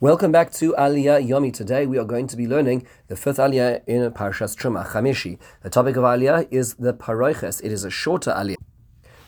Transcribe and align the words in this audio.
Welcome 0.00 0.30
back 0.30 0.52
to 0.52 0.74
Aliyah 0.74 1.28
Yomi. 1.28 1.52
Today 1.52 1.84
we 1.84 1.98
are 1.98 2.04
going 2.04 2.28
to 2.28 2.36
be 2.36 2.46
learning 2.46 2.86
the 3.08 3.16
fifth 3.16 3.38
Aliyah 3.38 3.82
in 3.88 4.08
Parshas 4.12 4.54
Truma 4.56 4.86
Chamishi. 4.86 5.40
The 5.62 5.70
topic 5.70 5.96
of 5.96 6.04
Aliyah 6.04 6.46
is 6.52 6.74
the 6.74 6.94
Paroiches. 6.94 7.60
It 7.64 7.72
is 7.72 7.82
a 7.82 7.90
shorter 7.90 8.30
Aliyah 8.30 8.54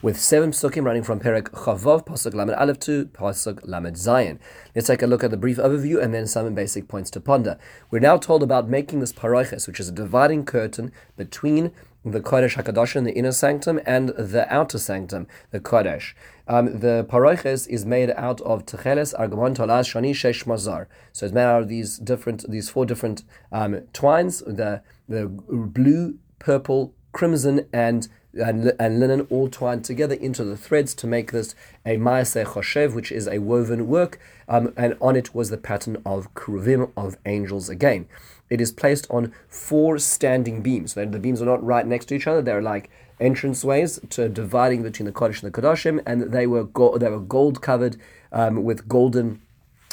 with 0.00 0.16
seven 0.16 0.52
psukim 0.52 0.84
running 0.84 1.02
from 1.02 1.18
Perek 1.18 1.50
Chavov, 1.50 2.06
Pasuk 2.06 2.34
Lamed 2.34 2.52
Aleph 2.52 2.78
to 2.80 3.06
Pasuk 3.06 3.58
Lamed 3.64 3.96
Zayin. 3.96 4.38
Let's 4.72 4.86
take 4.86 5.02
a 5.02 5.08
look 5.08 5.24
at 5.24 5.32
the 5.32 5.36
brief 5.36 5.56
overview 5.56 6.00
and 6.00 6.14
then 6.14 6.28
some 6.28 6.54
basic 6.54 6.86
points 6.86 7.10
to 7.10 7.20
ponder. 7.20 7.58
We're 7.90 7.98
now 7.98 8.16
told 8.16 8.44
about 8.44 8.68
making 8.68 9.00
this 9.00 9.12
Paroiches, 9.12 9.66
which 9.66 9.80
is 9.80 9.88
a 9.88 9.92
dividing 9.92 10.44
curtain 10.44 10.92
between 11.16 11.72
the 12.04 12.20
Kodesh 12.20 12.54
Hakadosh 12.54 12.96
in 12.96 13.04
the 13.04 13.12
inner 13.12 13.32
sanctum 13.32 13.80
and 13.84 14.10
the 14.10 14.46
outer 14.52 14.78
sanctum, 14.78 15.26
the 15.50 15.60
Kodesh. 15.60 16.14
Um, 16.50 16.80
the 16.80 17.06
paroiches 17.08 17.68
is 17.68 17.86
made 17.86 18.10
out 18.16 18.40
of 18.40 18.66
techeles, 18.66 19.14
argamon, 19.14 19.54
tolas, 19.54 19.86
shani, 19.86 20.10
shesh, 20.10 20.42
mazar. 20.46 20.86
So 21.12 21.26
it's 21.26 21.32
made 21.32 21.44
out 21.44 21.62
of 21.62 21.68
these 21.68 21.96
different, 21.96 22.44
these 22.50 22.68
four 22.68 22.84
different 22.84 23.22
um, 23.52 23.82
twines, 23.92 24.40
the 24.40 24.82
the 25.08 25.28
blue, 25.28 26.18
purple, 26.40 26.92
crimson, 27.12 27.68
and 27.72 28.08
and, 28.34 28.72
and 28.80 28.98
linen 28.98 29.28
all 29.30 29.48
twined 29.48 29.84
together 29.84 30.16
into 30.16 30.42
the 30.42 30.56
threads 30.56 30.92
to 30.94 31.06
make 31.06 31.30
this 31.30 31.54
a 31.86 31.96
maaseh 31.98 32.44
choshev, 32.44 32.94
which 32.94 33.12
is 33.12 33.28
a 33.28 33.38
woven 33.38 33.86
work, 33.86 34.18
um, 34.48 34.72
and 34.76 34.96
on 35.00 35.14
it 35.14 35.32
was 35.32 35.50
the 35.50 35.56
pattern 35.56 36.02
of 36.04 36.34
keruvim, 36.34 36.90
of 36.96 37.16
angels 37.26 37.68
again. 37.68 38.08
It 38.48 38.60
is 38.60 38.72
placed 38.72 39.06
on 39.08 39.32
four 39.48 40.00
standing 40.00 40.62
beams. 40.62 40.94
The 40.94 41.06
beams 41.06 41.40
are 41.40 41.46
not 41.46 41.62
right 41.62 41.86
next 41.86 42.06
to 42.06 42.16
each 42.16 42.26
other; 42.26 42.42
they're 42.42 42.60
like 42.60 42.90
entranceways 43.20 44.08
to 44.10 44.28
dividing 44.28 44.82
between 44.82 45.06
the 45.06 45.12
Kodesh 45.12 45.42
and 45.42 45.52
the 45.52 45.62
Kodashim, 45.62 46.02
and 46.06 46.32
they 46.32 46.46
were 46.46 46.64
go- 46.64 46.98
they 46.98 47.08
were 47.08 47.20
gold 47.20 47.62
covered 47.62 47.96
um, 48.32 48.64
with 48.64 48.88
golden 48.88 49.40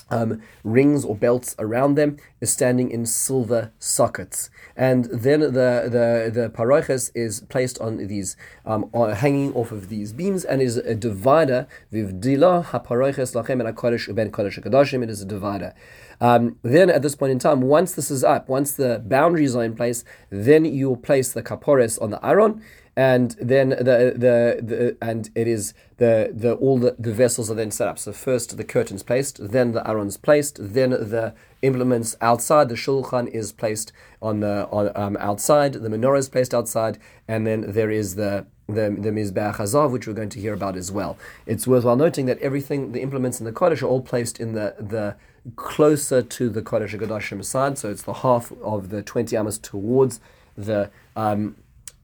um, 0.10 0.42
rings 0.64 1.04
or 1.06 1.16
belts 1.16 1.56
around 1.60 1.96
them 1.96 2.18
is 2.40 2.52
standing 2.52 2.92
in 2.92 3.06
silver 3.06 3.72
sockets. 3.80 4.50
And 4.76 5.06
then 5.06 5.42
the 5.42 5.50
the 5.50 6.32
the 6.34 6.52
paroches 6.54 7.12
is 7.14 7.42
placed 7.42 7.80
on 7.80 8.08
these 8.08 8.38
um, 8.66 8.90
hanging 8.94 9.54
off 9.54 9.72
of 9.72 9.90
these 9.90 10.14
beams 10.14 10.46
and 10.46 10.62
is 10.62 10.78
a 10.78 10.96
divider. 10.96 11.68
Vivdila 11.92 12.66
haparoches 12.66 13.34
lachem 13.36 13.66
and 13.66 13.78
kodesh 13.78 14.08
uben 14.08 14.32
kodesh 14.32 14.60
kadashim. 14.64 15.04
It 15.04 15.10
is 15.10 15.22
a 15.22 15.26
divider. 15.26 15.74
Um, 16.20 16.58
then 16.64 16.90
at 16.90 17.04
this 17.04 17.16
point 17.16 17.32
in 17.32 17.40
time, 17.40 17.62
once 17.62 17.94
this 17.94 18.10
is 18.10 18.24
up, 18.24 18.50
once 18.50 18.74
the 18.74 19.04
boundaries 19.06 19.56
are 19.56 19.64
in 19.64 19.76
place, 19.76 20.04
then 20.32 20.66
you 20.66 20.90
will 20.90 20.98
place 20.98 21.32
the 21.32 21.44
kapores 21.44 22.02
on 22.02 22.10
the 22.10 22.26
aron 22.26 22.64
and 22.98 23.36
then 23.40 23.70
the, 23.70 24.12
the 24.16 24.60
the 24.64 24.98
and 25.00 25.30
it 25.36 25.48
is 25.48 25.76
the 25.98 26.32
the 26.34 26.56
all 26.56 26.80
the, 26.80 26.96
the 26.98 27.14
vessels 27.14 27.52
are 27.52 27.54
then 27.54 27.70
set 27.70 27.88
up. 27.88 28.00
So 28.00 28.12
first 28.12 28.58
the 28.58 28.64
curtains 28.64 29.04
placed, 29.04 29.52
then 29.52 29.74
the 29.74 29.88
aron's 29.88 30.18
placed, 30.18 30.58
then 30.60 30.90
the 30.90 31.36
implements 31.62 32.18
outside. 32.22 32.70
The 32.70 32.76
shulchan 32.76 33.28
is 33.28 33.52
placed 33.52 33.94
on 34.20 34.40
the 34.40 34.68
on 34.72 34.92
um, 34.96 35.16
outside. 35.20 35.74
The 35.74 35.90
menorah 35.90 36.18
is 36.18 36.28
placed 36.28 36.56
outside, 36.56 36.98
and 37.28 37.46
then 37.46 37.72
there 37.72 37.92
is 37.92 38.16
the 38.16 38.48
the 38.66 38.90
the 38.90 39.12
mizbeach 39.12 39.58
hazav, 39.58 39.92
which 39.92 40.08
we're 40.08 40.14
going 40.14 40.30
to 40.30 40.40
hear 40.40 40.56
about 40.56 40.76
as 40.76 40.92
well. 40.92 41.20
It's 41.46 41.68
worthwhile 41.68 41.98
noting 41.98 42.26
that 42.26 42.40
everything, 42.40 42.94
the 42.94 43.02
implements 43.04 43.40
in 43.40 43.46
the 43.46 43.52
kodesh, 43.52 43.84
are 43.84 43.86
all 43.86 44.02
placed 44.02 44.40
in 44.40 44.54
the 44.54 44.74
the 44.80 45.16
closer 45.56 46.24
to 46.24 46.50
the 46.50 46.64
kodesh 46.64 46.98
Gadashim 47.00 47.46
side. 47.46 47.78
So 47.78 47.92
it's 47.92 48.02
the 48.02 48.14
half 48.14 48.52
of 48.64 48.90
the 48.90 49.04
twenty 49.04 49.38
amas 49.38 49.60
towards 49.60 50.20
the 50.58 50.90
um, 51.16 51.58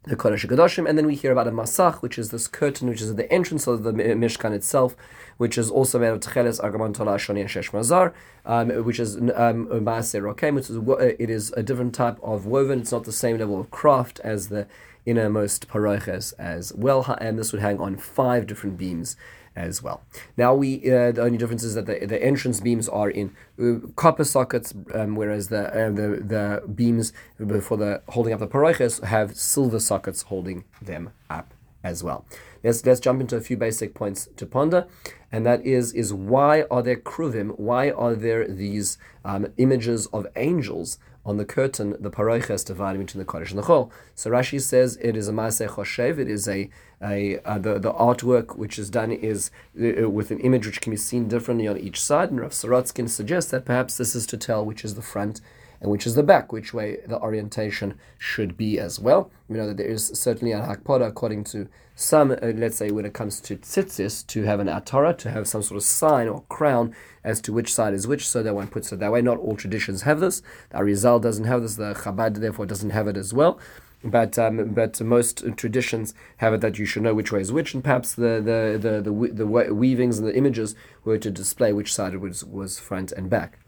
the 0.05 0.17
Kodesh 0.17 0.45
Kodashim, 0.45 0.87
and 0.87 0.97
then 0.97 1.05
we 1.05 1.15
hear 1.15 1.31
about 1.31 1.47
a 1.47 1.51
Masach, 1.51 2.01
which 2.01 2.19
is 2.19 2.29
this 2.29 2.47
curtain, 2.47 2.89
which 2.89 3.01
is 3.01 3.11
at 3.11 3.17
the 3.17 3.31
entrance 3.31 3.67
of 3.67 3.83
the 3.83 3.93
Mishkan 3.93 4.51
itself, 4.51 4.97
which 5.37 5.57
is 5.57 5.71
also 5.71 5.97
made 5.97 6.09
of 6.09 6.19
Techeles, 6.19 6.59
Argamon, 6.59 6.93
Tola, 6.93 7.15
Shoni, 7.15 7.39
and 7.39 7.49
Shesh 7.49 7.71
Mazar, 7.71 8.13
um, 8.45 8.69
which 8.83 8.99
is 8.99 9.15
um, 9.15 9.67
Maase 9.67 10.21
Rokem, 10.21 10.55
which 10.55 10.69
is 10.69 10.77
it 11.19 11.29
is 11.29 11.53
a 11.53 11.63
different 11.63 11.95
type 11.95 12.17
of 12.21 12.45
woven. 12.45 12.79
It's 12.79 12.91
not 12.91 13.05
the 13.05 13.13
same 13.13 13.37
level 13.37 13.59
of 13.61 13.71
craft 13.71 14.19
as 14.21 14.49
the 14.49 14.67
innermost 15.05 15.69
paroches 15.69 16.33
as 16.37 16.73
well, 16.73 17.15
and 17.21 17.39
this 17.39 17.53
would 17.53 17.61
hang 17.61 17.79
on 17.79 17.95
five 17.95 18.45
different 18.45 18.77
beams 18.77 19.15
as 19.55 19.83
well. 19.83 20.01
Now 20.37 20.53
we 20.53 20.79
uh, 20.91 21.11
the 21.11 21.21
only 21.21 21.37
difference 21.37 21.63
is 21.63 21.75
that 21.75 21.85
the, 21.85 22.05
the 22.05 22.21
entrance 22.23 22.59
beams 22.59 22.89
are 22.89 23.09
in 23.09 23.35
uh, 23.61 23.87
copper 23.95 24.23
sockets, 24.23 24.73
um, 24.93 25.15
whereas 25.15 25.49
the, 25.49 25.67
uh, 25.67 25.91
the 25.91 26.07
the 26.23 26.67
beams 26.67 27.13
for 27.61 27.77
the 27.77 28.01
holding 28.09 28.33
up 28.33 28.39
the 28.39 28.47
paroches 28.47 29.03
have 29.03 29.35
silver 29.35 29.79
sockets 29.79 30.23
holding 30.23 30.63
them 30.81 31.11
up 31.29 31.53
as 31.83 32.03
well. 32.03 32.25
Let's 32.63 32.85
let's 32.85 32.99
jump 32.99 33.21
into 33.21 33.35
a 33.35 33.41
few 33.41 33.57
basic 33.57 33.93
points 33.93 34.29
to 34.37 34.45
ponder, 34.45 34.87
and 35.31 35.45
that 35.45 35.65
is 35.65 35.93
is 35.93 36.13
why 36.13 36.63
are 36.71 36.81
there 36.81 36.95
kruvim? 36.95 37.59
Why 37.59 37.91
are 37.91 38.15
there 38.15 38.47
these 38.47 38.97
um, 39.25 39.47
images 39.57 40.07
of 40.07 40.27
angels 40.35 40.97
on 41.25 41.37
the 41.37 41.45
curtain, 41.45 41.95
the 41.99 42.11
paroiches 42.11 42.65
divided 42.65 42.99
between 42.99 43.19
the 43.19 43.31
Kodesh 43.31 43.49
and 43.49 43.59
the 43.59 43.63
Chol. 43.63 43.89
So 44.13 44.29
Rashi 44.29 44.59
says 44.59 44.97
it 45.01 45.15
is 45.15 45.27
a 45.27 45.31
Maaseh 45.31 45.69
Choshev, 45.69 46.17
it 46.17 46.29
is 46.29 46.47
a, 46.47 46.69
a 47.01 47.39
uh, 47.39 47.57
the, 47.59 47.79
the 47.79 47.93
artwork 47.93 48.57
which 48.57 48.77
is 48.77 48.89
done 48.89 49.11
is 49.11 49.49
uh, 49.81 50.09
with 50.09 50.31
an 50.31 50.39
image 50.39 50.65
which 50.65 50.81
can 50.81 50.91
be 50.91 50.97
seen 50.97 51.27
differently 51.27 51.67
on 51.67 51.77
each 51.77 52.01
side, 52.01 52.29
and 52.29 52.41
Rav 52.41 52.51
Sorotzkin 52.51 53.09
suggests 53.09 53.51
that 53.51 53.65
perhaps 53.65 53.97
this 53.97 54.15
is 54.15 54.25
to 54.27 54.37
tell 54.37 54.65
which 54.65 54.83
is 54.83 54.95
the 54.95 55.01
front 55.01 55.39
and 55.83 55.91
which 55.91 56.07
is 56.07 56.15
the 56.15 56.23
back, 56.23 56.53
which 56.53 56.73
way 56.73 56.97
the 57.05 57.19
orientation 57.19 57.99
should 58.17 58.55
be 58.55 58.79
as 58.79 59.01
well. 59.01 59.29
We 59.49 59.57
know 59.57 59.67
that 59.67 59.75
there 59.75 59.85
is 59.85 60.07
certainly 60.07 60.53
a 60.53 60.61
hakpada 60.61 61.05
according 61.05 61.43
to 61.45 61.67
some, 61.93 62.31
uh, 62.31 62.37
let's 62.55 62.77
say 62.77 62.89
when 62.89 63.05
it 63.05 63.13
comes 63.13 63.41
to 63.41 63.57
tzitzis, 63.57 64.25
to 64.27 64.43
have 64.43 64.61
an 64.61 64.67
atara, 64.67 65.15
to 65.17 65.29
have 65.29 65.45
some 65.45 65.61
sort 65.61 65.77
of 65.77 65.83
sign 65.83 66.29
or 66.29 66.43
crown 66.47 66.95
as 67.23 67.41
to 67.41 67.51
which 67.51 67.71
side 67.71 67.93
is 67.93 68.07
which, 68.07 68.27
so 68.27 68.41
that 68.41 68.55
one 68.55 68.67
puts 68.67 68.93
it 68.93 68.99
that 68.99 69.11
way. 69.11 69.21
Not 69.21 69.39
all 69.39 69.57
traditions 69.57 70.03
have 70.03 70.21
this. 70.21 70.41
The 70.69 70.77
Arizal 70.77 71.21
doesn't 71.21 71.45
have 71.45 71.61
this, 71.61 71.75
the 71.75 71.93
Chabad 71.93 72.37
therefore 72.37 72.65
doesn't 72.65 72.91
have 72.91 73.09
it 73.09 73.17
as 73.17 73.33
well. 73.33 73.59
But 74.05 74.37
um, 74.39 74.73
but 74.73 74.99
most 75.01 75.45
traditions 75.55 76.13
have 76.37 76.53
it 76.53 76.61
that 76.61 76.77
you 76.77 76.85
should 76.85 77.03
know 77.03 77.13
which 77.13 77.31
way 77.31 77.39
is 77.39 77.53
which, 77.53 77.73
and 77.73 77.81
perhaps 77.81 78.15
the 78.15 78.41
the 78.41 78.77
the 78.77 79.01
the, 79.01 79.33
the 79.33 79.73
weavings 79.73 80.19
and 80.19 80.27
the 80.27 80.35
images 80.35 80.75
were 81.05 81.17
to 81.17 81.31
display 81.31 81.71
which 81.71 81.93
side 81.93 82.15
was 82.17 82.43
was 82.43 82.79
front 82.79 83.13
and 83.13 83.29
back. 83.29 83.59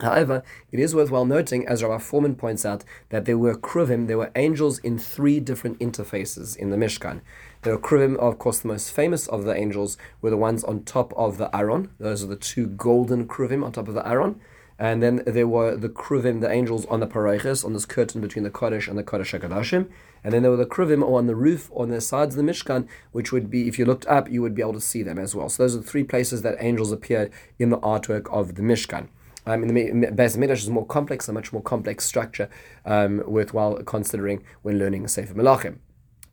However, 0.00 0.42
it 0.72 0.80
is 0.80 0.94
worthwhile 0.94 1.26
noting, 1.26 1.66
as 1.66 1.82
Rabbi 1.82 1.98
Foreman 1.98 2.34
points 2.34 2.64
out, 2.64 2.84
that 3.10 3.26
there 3.26 3.36
were 3.36 3.54
kruvim, 3.54 4.06
there 4.06 4.18
were 4.18 4.30
angels 4.34 4.78
in 4.78 4.98
three 4.98 5.40
different 5.40 5.78
interfaces 5.78 6.56
in 6.56 6.70
the 6.70 6.76
Mishkan. 6.76 7.20
There 7.62 7.74
were 7.74 7.82
kruvim, 7.82 8.16
of 8.16 8.38
course, 8.38 8.60
the 8.60 8.68
most 8.68 8.92
famous 8.92 9.26
of 9.26 9.44
the 9.44 9.54
angels 9.54 9.98
were 10.22 10.30
the 10.30 10.36
ones 10.38 10.64
on 10.64 10.84
top 10.84 11.12
of 11.16 11.36
the 11.36 11.54
Aron. 11.54 11.90
Those 11.98 12.24
are 12.24 12.28
the 12.28 12.36
two 12.36 12.66
golden 12.66 13.28
kruvim 13.28 13.62
on 13.62 13.72
top 13.72 13.88
of 13.88 13.94
the 13.94 14.08
Aron. 14.08 14.40
And 14.78 15.02
then 15.02 15.22
there 15.26 15.46
were 15.46 15.76
the 15.76 15.90
kruvim, 15.90 16.40
the 16.40 16.50
angels 16.50 16.86
on 16.86 17.00
the 17.00 17.06
paroiches, 17.06 17.66
on 17.66 17.74
this 17.74 17.84
curtain 17.84 18.22
between 18.22 18.44
the 18.44 18.50
Kodesh 18.50 18.88
and 18.88 18.96
the 18.96 19.04
Kodesh 19.04 19.38
HaKadashim. 19.38 19.90
And 20.24 20.32
then 20.32 20.40
there 20.40 20.50
were 20.50 20.56
the 20.56 20.64
kruvim 20.64 21.06
on 21.06 21.26
the 21.26 21.34
roof, 21.34 21.70
on 21.74 21.90
the 21.90 22.00
sides 22.00 22.34
of 22.34 22.42
the 22.42 22.50
Mishkan, 22.50 22.88
which 23.12 23.30
would 23.30 23.50
be, 23.50 23.68
if 23.68 23.78
you 23.78 23.84
looked 23.84 24.06
up, 24.06 24.30
you 24.30 24.40
would 24.40 24.54
be 24.54 24.62
able 24.62 24.72
to 24.72 24.80
see 24.80 25.02
them 25.02 25.18
as 25.18 25.34
well. 25.34 25.50
So 25.50 25.62
those 25.62 25.74
are 25.74 25.80
the 25.80 25.84
three 25.86 26.04
places 26.04 26.40
that 26.40 26.56
angels 26.60 26.92
appeared 26.92 27.30
in 27.58 27.68
the 27.68 27.76
artwork 27.80 28.32
of 28.32 28.54
the 28.54 28.62
Mishkan. 28.62 29.08
Um, 29.46 29.62
in 29.62 29.74
the 29.74 30.06
Beis 30.08 30.36
Hamikdash 30.36 30.58
is 30.58 30.70
more 30.70 30.86
complex, 30.86 31.28
a 31.28 31.32
much 31.32 31.52
more 31.52 31.62
complex 31.62 32.04
structure, 32.04 32.48
um, 32.84 33.22
worthwhile 33.26 33.82
considering 33.84 34.44
when 34.62 34.78
learning 34.78 35.08
Sefer 35.08 35.34
Melachim 35.34 35.78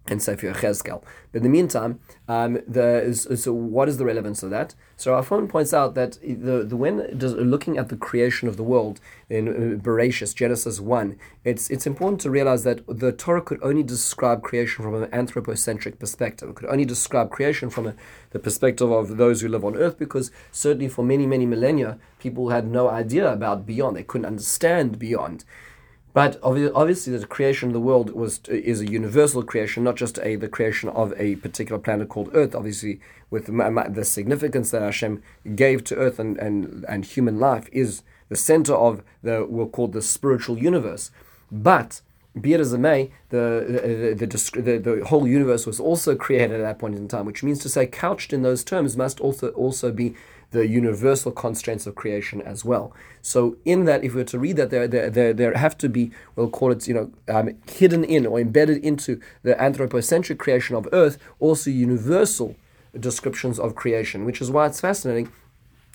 and 0.09 0.21
Sefer 0.21 0.53
Chezkel. 0.53 1.03
But 1.31 1.37
in 1.37 1.43
the 1.43 1.49
meantime, 1.49 1.99
um, 2.27 2.59
the, 2.67 3.13
so 3.13 3.53
what 3.53 3.89
is 3.89 3.97
the 3.97 4.05
relevance 4.05 4.43
of 4.43 4.49
that? 4.49 4.75
So 4.95 5.13
our 5.13 5.23
phone 5.23 5.47
points 5.47 5.73
out 5.73 5.95
that 5.95 6.17
the, 6.21 6.63
the 6.63 6.75
when 6.75 7.17
does, 7.17 7.33
looking 7.33 7.77
at 7.77 7.89
the 7.89 7.97
creation 7.97 8.47
of 8.47 8.57
the 8.57 8.63
world 8.63 8.99
in 9.29 9.47
uh, 9.47 9.77
Bereshis, 9.77 10.33
Genesis 10.33 10.79
1, 10.79 11.17
it's, 11.43 11.69
it's 11.69 11.85
important 11.85 12.21
to 12.21 12.29
realize 12.29 12.63
that 12.63 12.85
the 12.87 13.11
Torah 13.11 13.41
could 13.41 13.59
only 13.61 13.83
describe 13.83 14.41
creation 14.41 14.83
from 14.83 14.95
an 14.95 15.13
anthropocentric 15.13 15.99
perspective. 15.99 16.49
It 16.49 16.55
could 16.55 16.69
only 16.69 16.85
describe 16.85 17.29
creation 17.29 17.69
from 17.69 17.87
a, 17.87 17.95
the 18.31 18.39
perspective 18.39 18.91
of 18.91 19.17
those 19.17 19.41
who 19.41 19.47
live 19.47 19.65
on 19.65 19.75
earth 19.75 19.97
because 19.97 20.31
certainly 20.51 20.87
for 20.87 21.03
many, 21.03 21.25
many 21.25 21.45
millennia, 21.45 21.99
people 22.19 22.49
had 22.49 22.67
no 22.67 22.89
idea 22.89 23.31
about 23.31 23.65
beyond. 23.65 23.95
They 23.95 24.03
couldn't 24.03 24.25
understand 24.25 24.97
beyond. 24.97 25.43
But 26.17 26.39
obviously, 26.41 27.15
the 27.15 27.27
creation 27.27 27.69
of 27.69 27.73
the 27.73 27.79
world 27.79 28.09
was 28.09 28.39
is 28.47 28.81
a 28.81 28.89
universal 28.89 29.43
creation, 29.43 29.83
not 29.83 29.97
just 29.97 30.17
a 30.23 30.35
the 30.35 30.47
creation 30.47 30.89
of 30.89 31.13
a 31.15 31.35
particular 31.35 31.77
planet 31.79 32.09
called 32.09 32.31
Earth. 32.33 32.55
Obviously, 32.55 32.99
with 33.29 33.45
the 33.45 34.03
significance 34.03 34.71
that 34.71 34.81
Hashem 34.81 35.21
gave 35.53 35.83
to 35.83 35.95
Earth 35.95 36.17
and, 36.17 36.35
and, 36.39 36.83
and 36.89 37.05
human 37.05 37.39
life 37.39 37.69
is 37.71 38.01
the 38.29 38.35
center 38.35 38.73
of 38.73 39.03
the 39.21 39.45
we'll 39.47 39.69
call 39.69 39.89
the 39.89 40.01
spiritual 40.01 40.57
universe. 40.57 41.11
But 41.51 42.01
be 42.41 42.55
it 42.55 42.61
as 42.61 42.73
it 42.73 42.79
may, 42.79 43.11
the 43.29 44.15
the, 44.17 44.25
the, 44.25 44.61
the, 44.61 44.77
the 44.79 45.05
whole 45.05 45.27
universe 45.27 45.67
was 45.67 45.79
also 45.79 46.15
created 46.15 46.59
at 46.59 46.63
that 46.63 46.79
point 46.79 46.95
in 46.95 47.07
time, 47.07 47.27
which 47.27 47.43
means 47.43 47.59
to 47.59 47.69
say, 47.69 47.85
couched 47.85 48.33
in 48.33 48.41
those 48.41 48.63
terms, 48.63 48.97
must 48.97 49.19
also 49.19 49.49
also 49.49 49.91
be 49.91 50.15
the 50.51 50.67
universal 50.67 51.31
constraints 51.31 51.85
of 51.85 51.95
creation 51.95 52.41
as 52.41 52.63
well. 52.63 52.93
So, 53.21 53.57
in 53.65 53.85
that, 53.85 54.03
if 54.03 54.13
we 54.13 54.21
were 54.21 54.29
to 54.29 54.39
read 54.39 54.55
that, 54.55 54.69
there, 54.69 54.87
there, 54.87 55.09
there, 55.09 55.33
there 55.33 55.53
have 55.55 55.77
to 55.79 55.89
be, 55.89 56.11
we'll 56.35 56.49
call 56.49 56.71
it, 56.71 56.87
you 56.87 56.93
know, 56.93 57.11
um, 57.27 57.55
hidden 57.69 58.03
in 58.03 58.25
or 58.25 58.39
embedded 58.39 58.83
into 58.83 59.19
the 59.43 59.61
anthropocentric 59.61 60.39
creation 60.39 60.75
of 60.75 60.87
Earth, 60.93 61.17
also 61.39 61.69
universal 61.69 62.55
descriptions 62.97 63.59
of 63.59 63.75
creation, 63.75 64.25
which 64.25 64.41
is 64.41 64.49
why 64.49 64.65
it's 64.65 64.79
fascinating 64.79 65.31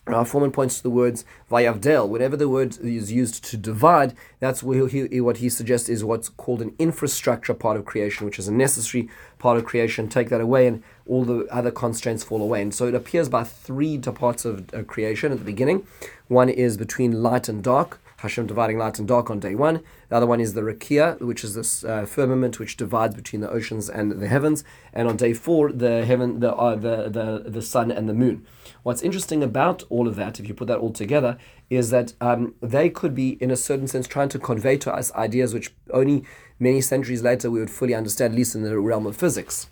Rav 0.05 0.29
Foreman 0.29 0.51
points 0.51 0.79
to 0.79 0.83
the 0.83 0.91
words 0.91 1.25
vayavdel. 1.49 2.09
Whenever 2.09 2.37
the 2.37 2.49
word 2.49 2.77
is 2.81 3.13
used 3.13 3.45
to 3.45 3.57
divide, 3.57 4.15
that's 4.41 4.61
what 4.61 4.91
he, 4.91 5.21
what 5.21 5.37
he 5.37 5.49
suggests 5.49 5.89
is 5.89 6.03
what's 6.03 6.29
called 6.29 6.61
an 6.61 6.75
infrastructure 6.81 7.55
part 7.55 7.77
of 7.77 7.85
creation, 7.85 8.27
which 8.27 8.37
is 8.37 8.49
a 8.49 8.53
necessary 8.53 9.09
part 9.39 9.59
of 9.59 9.65
creation. 9.65 10.09
Take 10.09 10.29
that 10.31 10.41
away, 10.41 10.67
and 10.67 10.83
all 11.07 11.25
the 11.25 11.47
other 11.53 11.71
constraints 11.71 12.25
fall 12.25 12.43
away. 12.43 12.63
And 12.63 12.75
so 12.75 12.89
it 12.89 12.97
appears 12.97 13.29
by 13.29 13.45
three 13.45 13.97
parts 13.99 14.45
of 14.45 14.75
uh, 14.75 14.83
creation 14.83 15.31
at 15.31 15.39
the 15.39 15.45
beginning. 15.45 15.87
One 16.27 16.49
is 16.49 16.77
between 16.77 17.23
light 17.23 17.49
and 17.49 17.63
dark. 17.63 18.01
Hashem 18.23 18.47
dividing 18.47 18.79
light 18.79 19.01
and 19.01 19.09
dark 19.09 19.31
on 19.31 19.41
day 19.41 19.57
one. 19.57 19.83
The 20.09 20.17
other 20.17 20.27
one 20.27 20.41
is 20.41 20.55
the 20.55 20.61
Rakia, 20.61 21.21
which 21.21 21.43
is 21.43 21.55
this 21.55 21.83
uh, 21.83 22.07
firmament 22.07 22.61
which 22.61 22.77
divides 22.77 23.17
between 23.17 23.43
the 23.43 23.51
oceans 23.51 23.91
and 23.91 24.13
the 24.13 24.29
heavens. 24.29 24.63
And 24.93 25.09
on 25.09 25.17
day 25.17 25.35
four, 25.35 25.73
the 25.73 26.05
heaven, 26.05 26.39
the, 26.39 26.55
uh, 26.55 26.77
the, 26.77 27.09
the, 27.09 27.51
the 27.51 27.63
sun 27.63 27.91
and 27.91 28.09
the 28.09 28.15
moon. 28.15 28.47
What's 28.85 29.03
interesting 29.03 29.43
about 29.43 29.83
all 29.91 30.07
of 30.07 30.15
that, 30.17 30.39
if 30.39 30.47
you 30.47 30.55
put 30.55 30.69
that 30.69 30.79
all 30.79 30.93
together, 30.93 31.37
is 31.69 31.91
that 31.91 32.15
um, 32.21 32.55
they 32.61 32.91
could 32.91 33.13
be, 33.13 33.31
in 33.43 33.51
a 33.51 33.57
certain 33.57 33.89
sense, 33.89 34.07
trying 34.07 34.29
to 34.31 34.39
convey 34.39 34.77
to 34.79 34.95
us 34.95 35.13
ideas 35.15 35.53
which 35.53 35.75
only 35.93 36.25
many 36.61 36.81
centuries 36.81 37.23
later 37.23 37.51
we 37.51 37.59
would 37.59 37.71
fully 37.71 37.95
understand, 37.95 38.35
at 38.35 38.39
least 38.39 38.55
in 38.55 38.63
the 38.63 38.79
realm 38.79 39.07
of 39.07 39.17
physics 39.17 39.69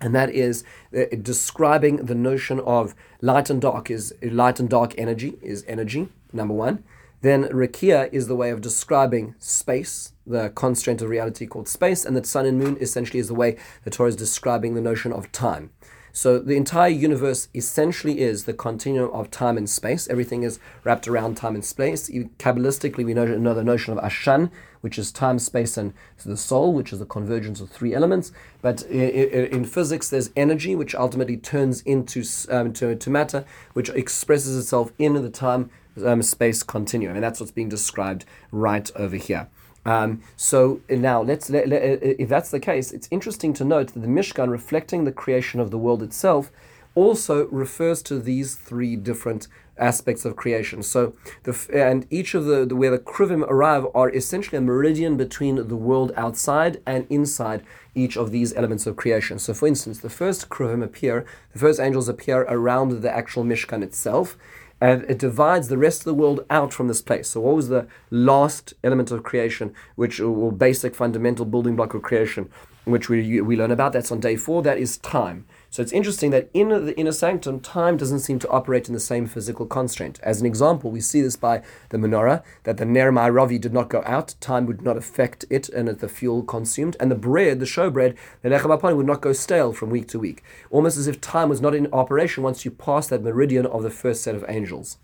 and 0.00 0.12
that 0.14 0.28
is 0.28 0.64
uh, 0.96 1.04
describing 1.22 1.96
the 1.96 2.16
notion 2.16 2.58
of 2.60 2.96
light 3.20 3.48
and 3.48 3.62
dark 3.62 3.90
is 3.90 4.12
light 4.22 4.58
and 4.58 4.68
dark 4.68 4.92
energy 4.98 5.34
is 5.40 5.64
energy 5.68 6.08
number 6.32 6.52
one 6.52 6.82
then 7.24 7.44
Rakia 7.44 8.12
is 8.12 8.26
the 8.26 8.36
way 8.36 8.50
of 8.50 8.60
describing 8.60 9.34
space, 9.38 10.12
the 10.26 10.50
constraint 10.50 11.00
of 11.00 11.08
reality 11.08 11.46
called 11.46 11.68
space, 11.68 12.04
and 12.04 12.14
that 12.16 12.26
sun 12.26 12.44
and 12.44 12.58
moon 12.58 12.76
essentially 12.82 13.18
is 13.18 13.28
the 13.28 13.34
way 13.34 13.56
the 13.82 13.90
Torah 13.90 14.10
is 14.10 14.16
describing 14.16 14.74
the 14.74 14.82
notion 14.82 15.10
of 15.10 15.32
time. 15.32 15.70
So 16.12 16.38
the 16.38 16.54
entire 16.54 16.90
universe 16.90 17.48
essentially 17.54 18.20
is 18.20 18.44
the 18.44 18.52
continuum 18.52 19.10
of 19.10 19.30
time 19.30 19.56
and 19.56 19.68
space. 19.68 20.06
Everything 20.06 20.42
is 20.42 20.60
wrapped 20.84 21.08
around 21.08 21.36
time 21.36 21.54
and 21.54 21.64
space. 21.64 22.08
Kabbalistically, 22.38 23.06
we 23.06 23.14
know, 23.14 23.26
know 23.26 23.54
the 23.54 23.64
notion 23.64 23.96
of 23.96 24.04
Ashan, 24.04 24.50
which 24.82 24.98
is 24.98 25.10
time, 25.10 25.38
space, 25.38 25.76
and 25.78 25.94
the 26.24 26.36
soul, 26.36 26.74
which 26.74 26.92
is 26.92 26.98
the 26.98 27.06
convergence 27.06 27.60
of 27.60 27.70
three 27.70 27.94
elements. 27.94 28.32
But 28.62 28.82
in 28.82 29.64
physics, 29.64 30.10
there's 30.10 30.30
energy, 30.36 30.76
which 30.76 30.94
ultimately 30.94 31.38
turns 31.38 31.80
into, 31.80 32.22
um, 32.50 32.72
to, 32.74 32.94
to 32.94 33.10
matter, 33.10 33.44
which 33.72 33.88
expresses 33.88 34.56
itself 34.56 34.92
in 34.98 35.14
the 35.14 35.30
time 35.30 35.70
um, 36.02 36.22
space 36.22 36.62
continuum, 36.62 37.14
and 37.14 37.22
that's 37.22 37.40
what's 37.40 37.52
being 37.52 37.68
described 37.68 38.24
right 38.50 38.90
over 38.96 39.16
here. 39.16 39.48
Um, 39.86 40.22
so 40.36 40.80
now, 40.88 41.22
let's 41.22 41.50
let, 41.50 41.68
let, 41.68 41.82
if 42.02 42.28
that's 42.28 42.50
the 42.50 42.60
case, 42.60 42.92
it's 42.92 43.08
interesting 43.10 43.52
to 43.54 43.64
note 43.64 43.92
that 43.92 44.00
the 44.00 44.06
Mishkan, 44.06 44.50
reflecting 44.50 45.04
the 45.04 45.12
creation 45.12 45.60
of 45.60 45.70
the 45.70 45.78
world 45.78 46.02
itself, 46.02 46.50
also 46.94 47.46
refers 47.48 48.02
to 48.04 48.18
these 48.18 48.54
three 48.54 48.96
different 48.96 49.48
aspects 49.76 50.24
of 50.24 50.36
creation. 50.36 50.82
So, 50.82 51.14
the 51.42 51.68
and 51.74 52.06
each 52.08 52.34
of 52.34 52.44
the, 52.44 52.64
the 52.64 52.76
where 52.76 52.92
the 52.92 52.98
kruvim 52.98 53.42
arrive 53.42 53.86
are 53.94 54.08
essentially 54.10 54.58
a 54.58 54.60
meridian 54.60 55.16
between 55.16 55.56
the 55.68 55.76
world 55.76 56.12
outside 56.16 56.80
and 56.86 57.06
inside 57.10 57.64
each 57.94 58.16
of 58.16 58.30
these 58.30 58.54
elements 58.54 58.86
of 58.86 58.96
creation. 58.96 59.38
So, 59.38 59.52
for 59.52 59.66
instance, 59.66 59.98
the 59.98 60.10
first 60.10 60.48
kruvim 60.48 60.82
appear, 60.82 61.26
the 61.52 61.58
first 61.58 61.80
angels 61.80 62.08
appear 62.08 62.42
around 62.42 63.02
the 63.02 63.10
actual 63.10 63.44
Mishkan 63.44 63.82
itself 63.82 64.36
and 64.80 65.02
it 65.04 65.18
divides 65.18 65.68
the 65.68 65.78
rest 65.78 66.00
of 66.00 66.04
the 66.04 66.14
world 66.14 66.44
out 66.50 66.72
from 66.72 66.88
this 66.88 67.02
place. 67.02 67.30
So, 67.30 67.40
what 67.40 67.56
was 67.56 67.68
the 67.68 67.86
last 68.10 68.74
element 68.82 69.10
of 69.10 69.22
creation, 69.22 69.74
which 69.94 70.20
uh, 70.20 70.24
or 70.24 70.52
basic 70.52 70.94
fundamental 70.94 71.44
building 71.44 71.76
block 71.76 71.94
of 71.94 72.02
creation, 72.02 72.50
which 72.84 73.08
we 73.08 73.40
we 73.40 73.56
learn 73.56 73.70
about? 73.70 73.92
That's 73.92 74.12
on 74.12 74.20
day 74.20 74.36
four. 74.36 74.62
That 74.62 74.78
is 74.78 74.98
time. 74.98 75.46
So 75.74 75.82
it's 75.82 75.90
interesting 75.90 76.30
that 76.30 76.48
in 76.54 76.68
the 76.68 76.96
inner 76.96 77.10
sanctum, 77.10 77.58
time 77.58 77.96
doesn't 77.96 78.20
seem 78.20 78.38
to 78.38 78.48
operate 78.48 78.86
in 78.86 78.94
the 78.94 79.00
same 79.00 79.26
physical 79.26 79.66
constraint. 79.66 80.20
As 80.22 80.40
an 80.40 80.46
example, 80.46 80.92
we 80.92 81.00
see 81.00 81.20
this 81.20 81.34
by 81.34 81.62
the 81.88 81.98
menorah, 81.98 82.44
that 82.62 82.76
the 82.76 82.84
Ner 82.84 83.10
Ma'aravi 83.10 83.60
did 83.60 83.72
not 83.72 83.88
go 83.88 84.00
out, 84.06 84.36
time 84.38 84.66
would 84.66 84.82
not 84.82 84.96
affect 84.96 85.44
it 85.50 85.68
and 85.70 85.88
the 85.88 86.08
fuel 86.08 86.44
consumed, 86.44 86.96
and 87.00 87.10
the 87.10 87.16
bread, 87.16 87.58
the 87.58 87.66
showbread, 87.66 88.16
the 88.42 88.50
lechem 88.50 88.96
would 88.96 89.04
not 89.04 89.20
go 89.20 89.32
stale 89.32 89.72
from 89.72 89.90
week 89.90 90.06
to 90.06 90.20
week, 90.20 90.44
almost 90.70 90.96
as 90.96 91.08
if 91.08 91.20
time 91.20 91.48
was 91.48 91.60
not 91.60 91.74
in 91.74 91.92
operation 91.92 92.44
once 92.44 92.64
you 92.64 92.70
pass 92.70 93.08
that 93.08 93.24
meridian 93.24 93.66
of 93.66 93.82
the 93.82 93.90
first 93.90 94.22
set 94.22 94.36
of 94.36 94.44
angels. 94.46 94.98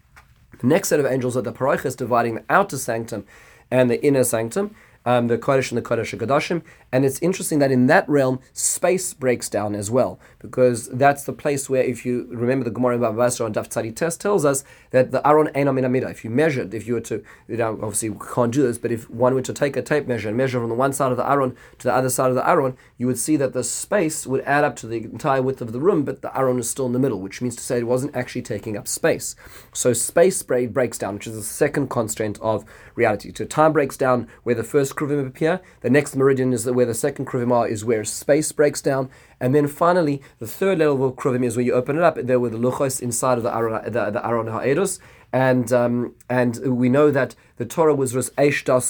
The 0.61 0.69
next 0.69 0.91
set 0.91 1.01
of 1.01 1.07
angels 1.07 1.37
are 1.37 1.43
the 1.43 1.53
paroiches 1.53 1.97
dividing 1.97 2.37
the 2.37 2.45
outer 2.49 2.79
sanctum 2.79 3.27
and 3.73 3.91
the 3.91 4.01
inner 4.07 4.23
sanctum, 4.23 4.77
um, 5.05 5.29
the 5.29 5.39
Kodesh 5.39 5.71
and 5.71 5.79
the 5.79 5.83
Kodesh 5.83 6.17
Kodashim. 6.19 6.63
And 6.93 7.05
it's 7.05 7.21
interesting 7.21 7.59
that 7.61 7.71
in 7.71 7.87
that 7.87 8.09
realm, 8.09 8.41
space 8.53 9.15
breaks 9.15 9.49
down 9.49 9.75
as 9.75 9.91
well, 9.91 10.19
because 10.39 10.89
that's 10.89 11.25
the 11.25 11.33
place 11.33 11.71
where, 11.71 11.83
if 11.83 12.05
you 12.05 12.27
remember 12.31 12.65
the 12.65 12.71
Gemara 12.71 12.97
in 12.97 13.01
Baba 13.01 13.17
Basra 13.17 13.47
on 13.47 13.55
Daf 13.55 13.69
Tzadi 13.69 13.95
Tes 13.95 14.17
tells 14.17 14.45
us 14.45 14.65
that 14.91 15.13
the 15.13 15.27
Aron 15.27 15.49
Einam 15.49 15.79
Minamida, 15.79 16.11
if 16.11 16.25
you 16.25 16.31
measured, 16.31 16.75
if 16.75 16.87
you 16.87 16.95
were 16.95 17.01
to, 17.01 17.23
you 17.49 17.57
know, 17.57 17.73
obviously 17.75 18.11
we 18.11 18.19
can't 18.35 18.53
do 18.53 18.63
this, 18.63 18.79
but 18.79 18.91
if 18.91 19.09
one 19.09 19.35
were 19.35 19.43
to 19.43 19.53
take 19.53 19.77
a 19.77 19.83
tape 19.83 20.07
measure 20.07 20.29
and 20.29 20.37
measure 20.37 20.59
from 20.59 20.69
the 20.69 20.75
one 20.75 20.93
side 20.93 21.13
of 21.13 21.17
the 21.17 21.29
Aron 21.29 21.57
to 21.79 21.89
the 21.89 21.95
other 21.95 22.11
side 22.11 22.31
of 22.31 22.35
the 22.35 22.49
Aron, 22.49 22.77
you 22.99 23.07
would 23.07 23.19
see 23.19 23.37
that 23.37 23.53
the 23.53 23.65
space 23.65 24.27
would 24.27 24.43
add 24.43 24.65
up 24.65 24.77
to 24.77 24.87
the 24.87 24.99
entire 24.99 25.41
width 25.41 25.61
of 25.61 25.73
the 25.73 25.81
room, 25.81 26.05
but 26.05 26.23
the 26.23 26.37
Aron 26.37 26.59
is 26.59 26.69
still 26.69 26.87
in 26.87 26.93
the 26.93 26.99
middle, 26.99 27.21
which 27.21 27.41
means 27.41 27.57
to 27.57 27.63
say 27.63 27.79
it 27.79 27.87
wasn't 27.87 28.15
actually 28.17 28.43
taking 28.43 28.77
up 28.77 28.89
space. 28.89 29.37
So 29.73 29.93
space 29.93 30.43
breaks 30.43 30.99
down, 30.99 31.15
which 31.15 31.27
is 31.27 31.37
the 31.37 31.43
second 31.43 31.89
constraint 31.89 32.39
of 32.41 32.65
reality. 32.95 33.33
So 33.35 33.45
time 33.45 33.73
breaks 33.73 33.97
down 33.97 34.29
where 34.43 34.55
the 34.55 34.65
first 34.65 34.90
kruvim 34.93 35.27
appear. 35.27 35.61
The 35.81 35.91
next 35.91 36.17
meridian 36.17 36.53
is 36.53 36.69
where 36.71 36.87
the 36.87 36.95
second 36.95 37.27
kruvim 37.27 37.53
are, 37.53 37.67
is 37.69 37.85
where 37.85 38.05
space 38.05 38.53
breaks 38.53 38.81
down. 38.81 39.11
And 39.41 39.55
then 39.55 39.67
finally, 39.67 40.23
the 40.39 40.47
third 40.47 40.79
level 40.79 41.07
of 41.07 41.17
kruvim 41.17 41.45
is 41.45 41.57
where 41.57 41.65
you 41.65 41.73
open 41.73 41.97
it 41.97 42.03
up. 42.03 42.17
There 42.17 42.41
were 42.41 42.51
the 42.51 42.59
luchos 42.59 43.01
inside 43.01 43.39
of 43.39 43.45
the 43.45 43.55
Aron, 43.55 43.85
the, 43.85 44.11
the 44.11 44.27
Aron 44.27 44.49
Ha'edos. 44.49 44.99
And 45.33 45.73
um, 45.73 46.15
and 46.29 46.57
we 46.77 46.89
know 46.89 47.11
that 47.13 47.37
the 47.57 47.65
Torah 47.65 47.95
was 47.95 48.17
ros 48.17 48.31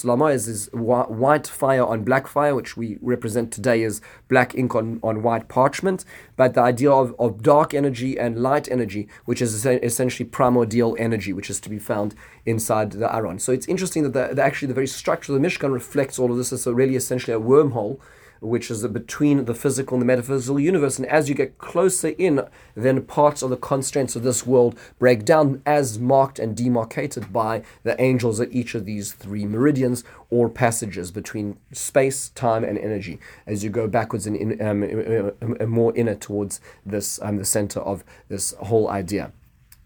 lama 0.05 0.25
is, 0.27 0.47
is 0.47 0.69
white 0.71 1.45
fire 1.45 1.85
on 1.85 2.03
black 2.03 2.25
fire, 2.25 2.55
which 2.55 2.75
we 2.75 2.97
represent 3.01 3.51
today 3.51 3.83
as 3.83 4.01
black 4.27 4.55
ink 4.55 4.73
on, 4.73 4.99
on 5.03 5.21
white 5.21 5.49
parchment. 5.49 6.03
But 6.37 6.53
the 6.55 6.61
idea 6.61 6.91
of, 6.91 7.13
of 7.19 7.43
dark 7.43 7.73
energy 7.73 8.17
and 8.17 8.41
light 8.41 8.71
energy, 8.71 9.07
which 9.25 9.41
is 9.41 9.65
essentially 9.65 10.27
primordial 10.27 10.95
energy, 10.97 11.31
which 11.31 11.49
is 11.49 11.59
to 11.59 11.69
be 11.69 11.79
found 11.79 12.15
inside 12.45 12.93
the 12.93 13.13
Aron. 13.13 13.37
So 13.37 13.51
it's 13.51 13.67
interesting 13.67 14.03
that 14.03 14.13
the, 14.13 14.33
the 14.33 14.41
actually 14.41 14.69
the 14.69 14.73
very 14.73 14.87
structure 14.87 15.35
of 15.35 15.41
the 15.41 15.47
Mishkan 15.47 15.71
reflects 15.71 16.17
all 16.17 16.31
of 16.31 16.37
this. 16.37 16.51
It's 16.51 16.65
really 16.65 16.95
essentially 16.95 17.35
a 17.35 17.39
wormhole 17.39 17.99
which 18.41 18.71
is 18.71 18.85
between 18.87 19.45
the 19.45 19.53
physical 19.53 19.95
and 19.95 20.01
the 20.01 20.05
metaphysical 20.05 20.59
universe. 20.59 20.97
And 20.97 21.07
as 21.07 21.29
you 21.29 21.35
get 21.35 21.59
closer 21.59 22.09
in, 22.09 22.41
then 22.75 23.03
parts 23.03 23.43
of 23.43 23.51
the 23.51 23.57
constraints 23.57 24.15
of 24.15 24.23
this 24.23 24.45
world 24.45 24.77
break 24.97 25.23
down 25.23 25.61
as 25.65 25.99
marked 25.99 26.39
and 26.39 26.57
demarcated 26.57 27.31
by 27.31 27.61
the 27.83 27.99
angels 28.01 28.39
at 28.39 28.51
each 28.51 28.73
of 28.73 28.85
these 28.85 29.13
three 29.13 29.45
meridians 29.45 30.03
or 30.31 30.49
passages 30.49 31.11
between 31.11 31.57
space, 31.71 32.29
time, 32.29 32.63
and 32.63 32.79
energy 32.79 33.19
as 33.45 33.63
you 33.63 33.69
go 33.69 33.87
backwards 33.87 34.25
and 34.25 34.35
in, 34.35 34.59
um, 34.61 34.83
uh, 34.83 35.63
uh, 35.63 35.65
more 35.67 35.95
inner 35.95 36.15
towards 36.15 36.59
this 36.83 37.21
um, 37.21 37.37
the 37.37 37.45
center 37.45 37.79
of 37.79 38.03
this 38.27 38.55
whole 38.59 38.89
idea. 38.89 39.31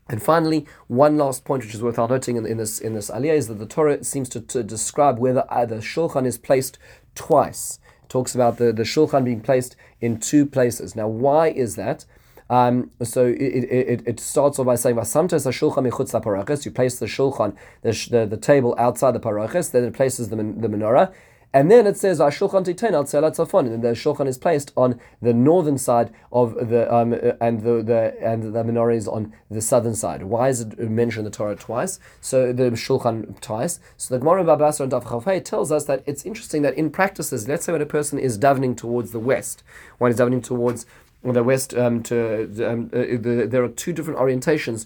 And 0.08 0.22
finally, 0.22 0.68
one 0.88 1.18
last 1.18 1.44
point 1.44 1.64
which 1.64 1.74
is 1.74 1.82
worth 1.82 1.98
noting 1.98 2.38
in, 2.38 2.46
in 2.46 2.58
this 2.58 2.80
in 2.80 2.94
this 2.94 3.10
aliyah 3.10 3.36
is 3.36 3.48
that 3.48 3.56
the 3.56 3.66
Torah 3.66 4.04
seems 4.04 4.30
to, 4.30 4.40
to 4.40 4.64
describe 4.64 5.18
whether 5.18 5.44
the 5.50 5.78
shulchan 5.78 6.26
is 6.26 6.38
placed 6.38 6.78
twice 7.16 7.80
talks 8.10 8.36
about 8.36 8.58
the, 8.58 8.72
the 8.72 8.84
shulchan 8.84 9.24
being 9.24 9.42
placed 9.42 9.76
in 10.02 10.20
two 10.20 10.46
places. 10.46 10.96
Now, 10.96 11.08
why 11.08 11.50
is 11.50 11.76
that? 11.76 12.06
Um, 12.50 12.92
so 13.02 13.26
it, 13.26 13.36
it, 13.36 14.04
it 14.06 14.20
starts 14.20 14.60
off 14.60 14.68
by 14.68 14.76
saying, 14.76 14.96
"Vasamtes 14.96 15.46
shulchan 15.52 15.90
michutz 15.90 16.14
la 16.14 16.56
You 16.64 16.72
place 16.72 17.00
the 17.00 17.08
shulchan, 17.08 17.56
the, 17.82 17.92
the, 18.12 18.26
the 18.26 18.38
table 18.38 18.76
outside 18.78 19.12
the 19.12 19.20
paraches. 19.20 19.72
Then 19.72 19.84
it 19.84 19.94
places 19.94 20.30
the, 20.30 20.36
the 20.36 20.68
menorah, 20.68 21.12
and 21.56 21.72
then 21.72 21.88
it 21.88 21.96
says, 21.96 22.20
"Shulchan 22.20 22.66
titen 22.66 22.92
al 22.92 23.06
tzafon," 23.06 23.74
and 23.74 23.82
the 23.82 23.94
shulchan 23.94 24.28
is 24.28 24.38
placed 24.38 24.74
on 24.76 25.00
the 25.22 25.34
northern 25.34 25.78
side 25.78 26.12
of 26.30 26.54
the 26.70 26.94
um, 26.94 27.14
and 27.40 27.62
the, 27.62 27.82
the 27.82 28.14
and 28.22 28.54
the 28.54 28.62
menorah 28.62 28.98
is 28.98 29.08
on 29.08 29.32
the 29.50 29.62
southern 29.62 29.96
side. 29.96 30.24
Why 30.24 30.50
is 30.50 30.60
it 30.60 30.78
mentioned 30.78 31.26
in 31.26 31.32
the 31.32 31.38
Torah 31.38 31.56
twice? 31.56 31.98
So 32.20 32.52
the 32.52 32.72
shulchan 32.72 33.40
twice. 33.40 33.80
So 33.96 34.14
the 34.14 34.20
Gemara 34.20 34.44
Baba 34.44 34.66
Basra 34.66 34.84
and 34.84 34.92
Daf 34.92 35.44
tells 35.46 35.72
us 35.72 35.86
that 35.86 36.04
it's 36.06 36.26
interesting 36.26 36.62
that 36.64 36.74
in 36.74 36.90
practices, 36.90 37.48
let's 37.48 37.64
say 37.64 37.72
when 37.72 37.82
a 37.82 37.86
person 37.86 38.20
is 38.20 38.38
davening 38.38 38.76
towards 38.76 39.14
the 39.14 39.20
west, 39.20 39.64
one 39.98 40.12
is 40.12 40.20
davening 40.20 40.44
towards 40.44 40.86
the 41.34 41.44
west 41.44 41.74
um, 41.74 42.04
to 42.04 42.44
um, 42.66 42.90
uh, 42.94 43.00
the, 43.00 43.48
there 43.50 43.64
are 43.64 43.70
two 43.70 43.94
different 43.94 44.20
orientations 44.20 44.86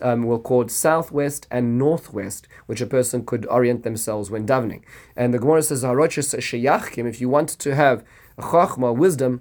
um, 0.00 0.22
we'll 0.24 0.38
call 0.38 0.68
southwest 0.68 1.46
and 1.50 1.78
northwest 1.78 2.46
which 2.66 2.80
a 2.80 2.86
person 2.86 3.24
could 3.24 3.46
orient 3.46 3.82
themselves 3.82 4.30
when 4.30 4.46
davening 4.46 4.82
and 5.16 5.34
the 5.34 5.38
Gemara 5.38 5.62
says 5.62 5.82
if 7.06 7.20
you 7.20 7.28
want 7.28 7.48
to 7.48 7.74
have 7.74 8.04
chachma 8.38 8.94
wisdom 8.94 9.40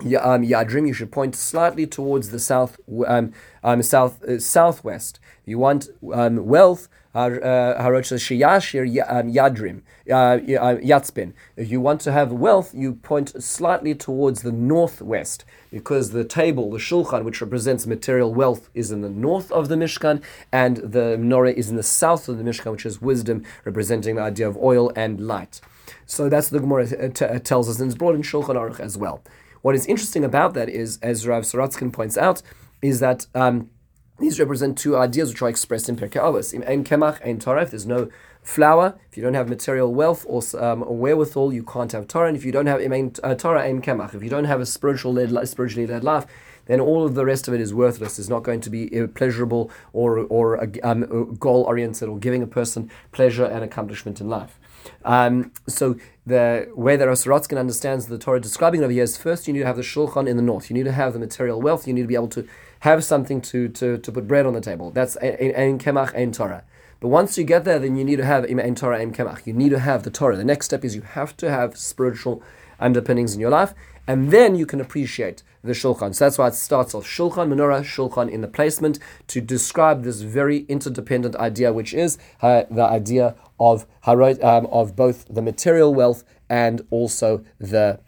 um, 0.00 0.42
Yadrim, 0.42 0.86
you 0.86 0.94
should 0.94 1.12
point 1.12 1.36
slightly 1.36 1.86
towards 1.86 2.30
the 2.30 2.38
south, 2.38 2.78
um, 3.06 3.32
um, 3.62 3.82
south, 3.82 4.22
uh, 4.22 4.38
southwest. 4.38 5.20
You 5.44 5.58
want 5.58 5.88
um, 6.12 6.46
wealth. 6.46 6.88
Shiyashir 7.14 8.84
um, 9.10 9.32
Yadrim, 9.32 9.82
uh, 10.08 10.14
uh, 10.14 10.76
Yatzpin. 10.76 11.32
If 11.56 11.70
you 11.70 11.80
want 11.80 12.00
to 12.02 12.12
have 12.12 12.32
wealth, 12.32 12.72
you 12.74 12.94
point 12.94 13.42
slightly 13.42 13.94
towards 13.94 14.42
the 14.42 14.52
northwest 14.52 15.44
because 15.70 16.10
the 16.10 16.24
table, 16.24 16.70
the 16.70 16.78
Shulchan, 16.78 17.24
which 17.24 17.40
represents 17.40 17.86
material 17.86 18.32
wealth, 18.32 18.70
is 18.74 18.90
in 18.90 19.00
the 19.00 19.10
north 19.10 19.50
of 19.52 19.68
the 19.68 19.76
Mishkan, 19.76 20.22
and 20.52 20.78
the 20.78 21.16
menorah 21.18 21.54
is 21.54 21.68
in 21.70 21.76
the 21.76 21.82
south 21.82 22.28
of 22.28 22.38
the 22.38 22.44
Mishkan, 22.44 22.72
which 22.72 22.86
is 22.86 23.00
wisdom, 23.00 23.44
representing 23.64 24.16
the 24.16 24.22
idea 24.22 24.48
of 24.48 24.56
oil 24.56 24.92
and 24.96 25.20
light. 25.26 25.60
So 26.06 26.28
that's 26.28 26.48
the 26.48 26.60
Gemara 26.60 27.10
t- 27.10 27.38
tells 27.40 27.68
us, 27.68 27.78
and 27.80 27.90
it's 27.90 27.98
brought 27.98 28.14
in 28.14 28.22
Shulchan 28.22 28.56
Aruch 28.56 28.80
as 28.80 28.96
well. 28.98 29.22
What 29.62 29.74
is 29.74 29.86
interesting 29.86 30.24
about 30.24 30.54
that 30.54 30.68
is, 30.68 30.98
as 31.02 31.26
Rav 31.26 31.44
Sorotzkin 31.44 31.92
points 31.92 32.16
out, 32.16 32.42
is 32.82 33.00
that 33.00 33.26
um, 33.34 33.70
these 34.20 34.38
represent 34.38 34.78
two 34.78 34.96
ideas 34.96 35.30
which 35.30 35.42
are 35.42 35.48
expressed 35.48 35.88
in 35.88 35.96
Pirkei 35.96 36.20
Avos. 36.20 36.52
In 36.52 36.62
Ein 36.64 36.84
Kemach, 36.84 37.20
Ein 37.24 37.40
if 37.62 37.70
there's 37.70 37.86
no 37.86 38.10
flour, 38.42 38.98
if 39.10 39.16
you 39.16 39.22
don't 39.22 39.34
have 39.34 39.48
material 39.48 39.92
wealth 39.92 40.24
or, 40.28 40.42
um, 40.62 40.80
wherewithal, 40.80 41.52
you 41.52 41.62
can't 41.62 41.92
have 41.92 42.06
Torah. 42.06 42.28
And 42.28 42.36
if 42.36 42.44
you 42.44 42.52
don't 42.52 42.66
have 42.66 42.80
Ein 42.80 43.12
uh, 43.22 43.34
Torah, 43.34 43.62
Ein 43.62 43.82
Kemach, 43.82 44.14
if 44.14 44.22
you 44.22 44.30
don't 44.30 44.44
have 44.44 44.60
a 44.60 44.66
spiritual 44.66 45.12
led, 45.12 45.48
spiritually 45.48 45.86
led 45.86 46.04
life, 46.04 46.26
then 46.66 46.80
all 46.80 47.04
of 47.04 47.14
the 47.14 47.24
rest 47.24 47.48
of 47.48 47.54
it 47.54 47.60
is 47.60 47.74
worthless. 47.74 48.18
It's 48.18 48.28
not 48.28 48.42
going 48.42 48.60
to 48.60 48.70
be 48.70 49.00
uh, 49.00 49.08
pleasurable 49.08 49.70
or, 49.92 50.18
or 50.18 50.68
um, 50.84 51.34
goal 51.34 51.62
oriented 51.64 52.08
or 52.08 52.18
giving 52.18 52.42
a 52.42 52.46
person 52.46 52.90
pleasure 53.12 53.44
and 53.44 53.64
accomplishment 53.64 54.20
in 54.20 54.28
life. 54.28 54.58
Um, 55.04 55.52
so 55.66 55.96
the 56.26 56.70
way 56.74 56.96
that 56.96 57.08
Sorotzkin 57.08 57.58
understands 57.58 58.06
the 58.06 58.18
Torah 58.18 58.40
describing 58.40 58.82
it 58.82 58.84
over 58.84 58.92
here 58.92 59.02
is 59.02 59.16
first 59.16 59.46
you 59.46 59.52
need 59.52 59.60
to 59.60 59.66
have 59.66 59.76
the 59.76 59.82
shulchan 59.82 60.28
in 60.28 60.36
the 60.36 60.42
north. 60.42 60.70
You 60.70 60.74
need 60.74 60.84
to 60.84 60.92
have 60.92 61.12
the 61.12 61.18
material 61.18 61.60
wealth. 61.60 61.86
You 61.86 61.92
need 61.92 62.02
to 62.02 62.08
be 62.08 62.14
able 62.14 62.28
to 62.28 62.46
have 62.80 63.04
something 63.04 63.40
to, 63.40 63.68
to, 63.68 63.98
to 63.98 64.12
put 64.12 64.26
bread 64.26 64.46
on 64.46 64.52
the 64.54 64.60
table. 64.60 64.90
That's 64.90 65.16
ein 65.18 65.78
kemach, 65.78 66.14
ein 66.14 66.32
Torah. 66.32 66.64
But 67.00 67.08
once 67.08 67.38
you 67.38 67.44
get 67.44 67.64
there, 67.64 67.78
then 67.78 67.96
you 67.96 68.04
need 68.04 68.16
to 68.16 68.24
have 68.24 68.44
ein 68.44 68.74
Torah, 68.74 68.98
ein 68.98 69.12
kemach. 69.12 69.46
You 69.46 69.54
need 69.54 69.70
to 69.70 69.78
have 69.78 70.02
the 70.02 70.10
Torah. 70.10 70.36
The 70.36 70.44
next 70.44 70.66
step 70.66 70.84
is 70.84 70.94
you 70.94 71.02
have 71.02 71.36
to 71.38 71.50
have 71.50 71.76
spiritual 71.76 72.42
underpinnings 72.78 73.34
in 73.34 73.40
your 73.40 73.50
life, 73.50 73.74
and 74.06 74.30
then 74.30 74.54
you 74.54 74.66
can 74.66 74.80
appreciate 74.80 75.42
the 75.62 75.72
shulchan. 75.72 76.14
So 76.14 76.24
that's 76.24 76.38
why 76.38 76.48
it 76.48 76.54
starts 76.54 76.94
off 76.94 77.04
shulchan, 77.04 77.52
menorah, 77.52 77.82
shulchan 77.82 78.30
in 78.30 78.40
the 78.40 78.48
placement 78.48 78.98
to 79.28 79.40
describe 79.40 80.02
this 80.02 80.22
very 80.22 80.64
interdependent 80.68 81.36
idea, 81.36 81.72
which 81.72 81.92
is 81.94 82.18
uh, 82.40 82.64
the 82.70 82.84
idea 82.84 83.34
of 83.58 83.86
um, 84.06 84.66
of 84.66 84.96
both 84.96 85.26
the 85.28 85.42
material 85.42 85.94
wealth 85.94 86.24
and 86.48 86.86
also 86.90 87.44
the 87.58 88.00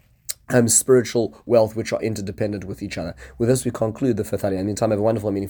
um, 0.53 0.69
spiritual 0.69 1.41
wealth, 1.45 1.75
which 1.75 1.91
are 1.91 2.01
interdependent 2.01 2.63
with 2.63 2.81
each 2.81 2.97
other. 2.97 3.15
With 3.37 3.49
this, 3.49 3.65
we 3.65 3.71
conclude 3.71 4.17
the 4.17 4.23
fifth 4.23 4.43
aliyah. 4.43 4.59
In 4.59 4.67
meantime, 4.67 4.91
have 4.91 4.99
a 4.99 5.01
wonderful 5.01 5.31
meaningful. 5.31 5.41